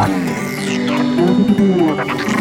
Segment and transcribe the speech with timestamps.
[0.00, 2.39] Thank you.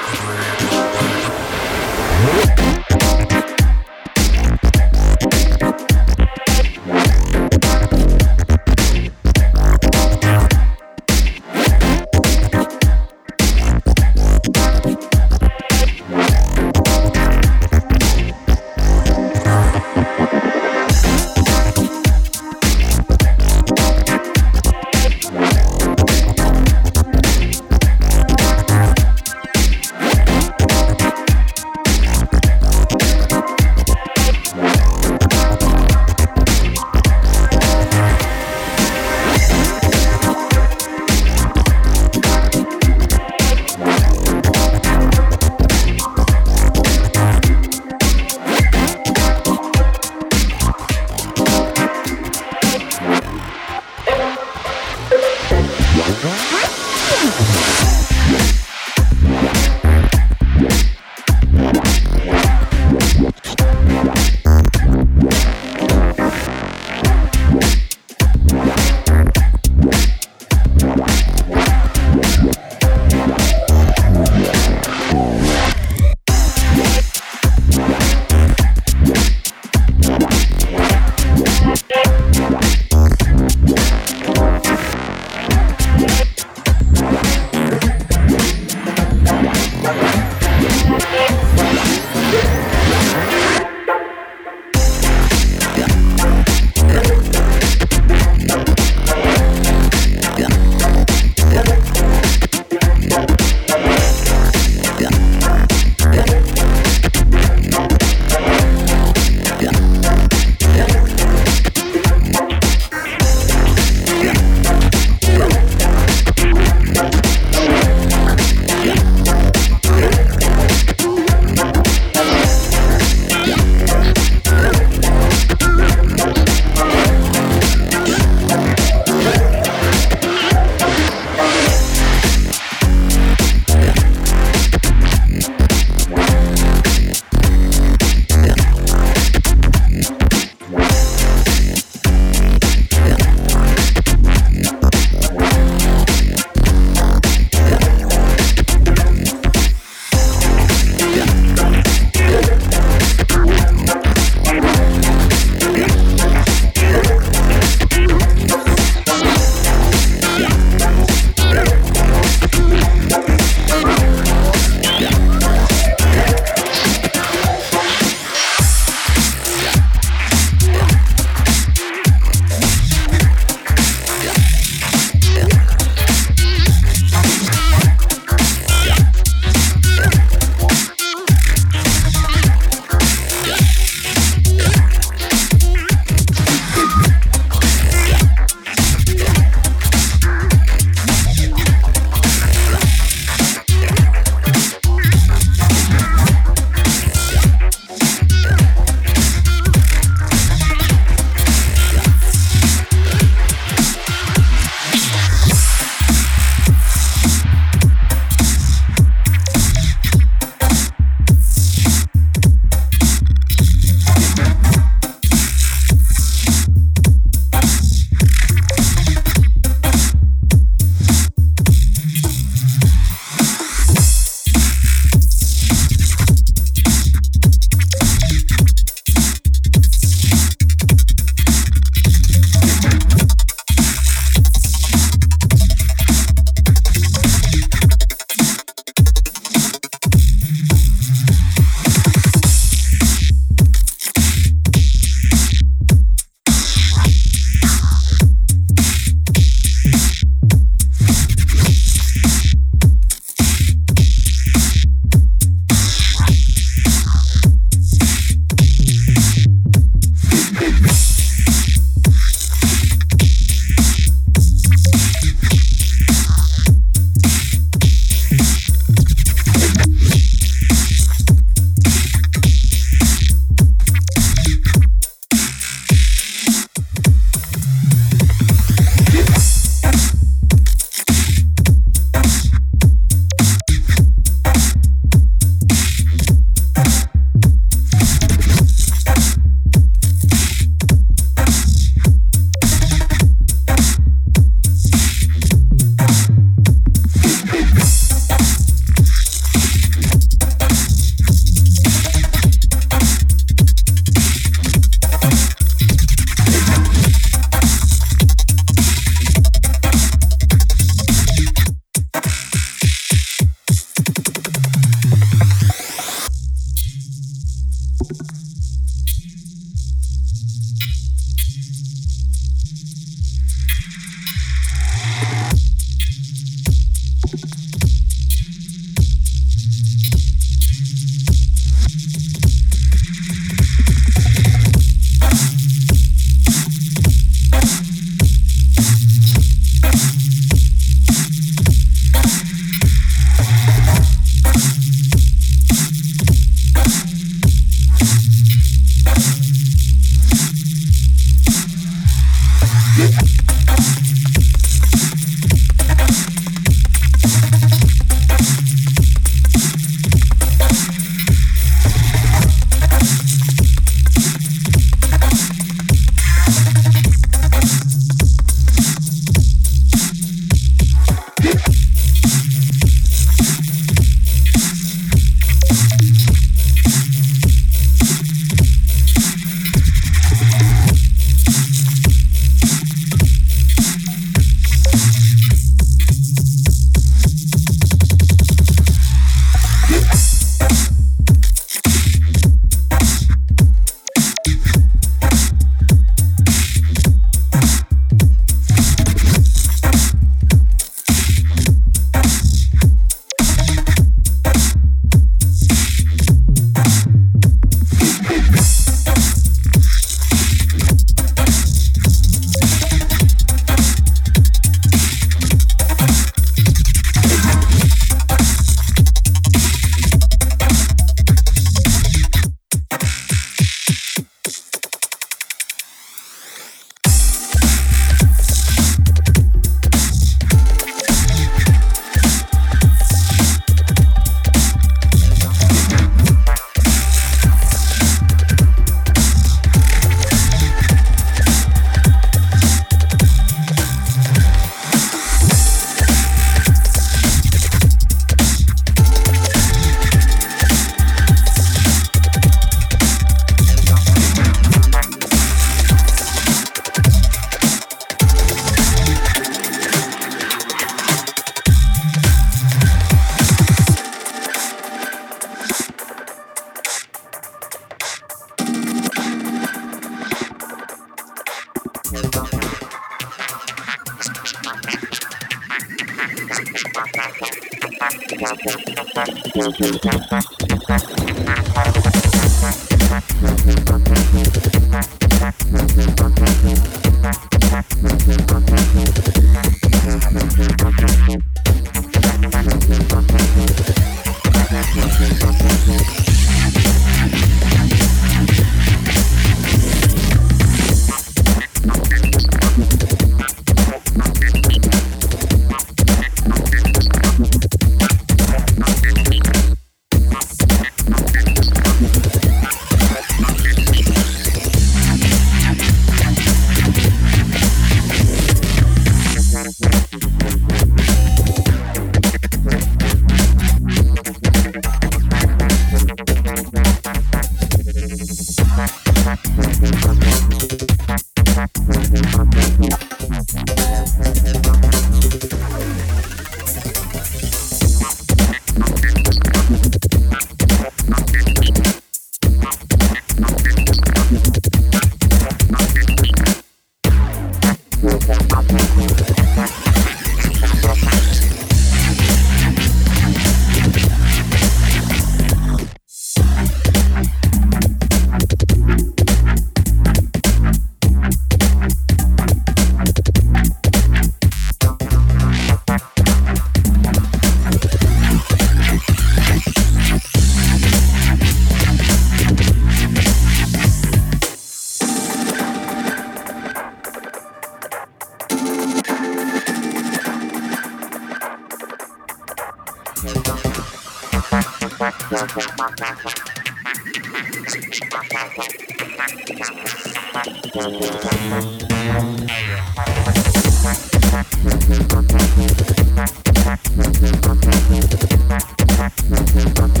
[599.29, 600.00] Black.